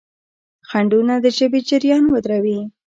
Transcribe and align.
خنډونه 0.69 1.13
د 1.23 1.25
ژبې 1.37 1.59
جریان 1.69 2.03
ودروي. 2.09 2.59